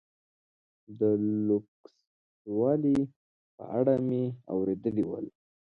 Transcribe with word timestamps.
د 0.99 1.01
لوکسوالي 1.47 2.97
په 3.55 3.63
اړه 3.79 3.95
مې 4.07 4.23
اورېدلي 4.53 5.03
ول. 5.05 5.25